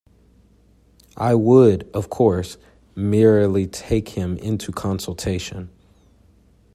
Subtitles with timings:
[1.15, 2.57] I would, of course,
[2.95, 5.69] merely take him into consultation.